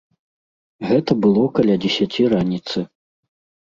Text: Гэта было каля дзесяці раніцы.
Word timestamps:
Гэта 0.93 1.11
было 1.27 1.43
каля 1.61 1.79
дзесяці 1.87 2.21
раніцы. 2.37 2.89